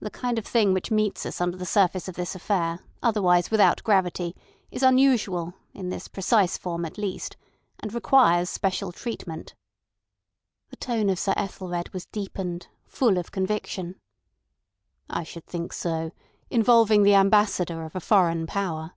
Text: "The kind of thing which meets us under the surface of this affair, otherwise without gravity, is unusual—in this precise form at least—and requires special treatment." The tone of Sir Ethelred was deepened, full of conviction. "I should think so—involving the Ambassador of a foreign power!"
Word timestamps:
"The 0.00 0.10
kind 0.10 0.38
of 0.38 0.44
thing 0.46 0.74
which 0.74 0.90
meets 0.90 1.24
us 1.24 1.40
under 1.40 1.56
the 1.56 1.64
surface 1.64 2.08
of 2.08 2.14
this 2.14 2.34
affair, 2.34 2.80
otherwise 3.02 3.50
without 3.50 3.82
gravity, 3.82 4.36
is 4.70 4.82
unusual—in 4.82 5.88
this 5.88 6.08
precise 6.08 6.58
form 6.58 6.84
at 6.84 6.98
least—and 6.98 7.94
requires 7.94 8.50
special 8.50 8.92
treatment." 8.92 9.54
The 10.68 10.76
tone 10.76 11.08
of 11.08 11.18
Sir 11.18 11.32
Ethelred 11.38 11.88
was 11.94 12.04
deepened, 12.04 12.66
full 12.84 13.16
of 13.16 13.32
conviction. 13.32 13.98
"I 15.08 15.22
should 15.22 15.46
think 15.46 15.72
so—involving 15.72 17.02
the 17.04 17.14
Ambassador 17.14 17.82
of 17.84 17.96
a 17.96 18.00
foreign 18.00 18.46
power!" 18.46 18.92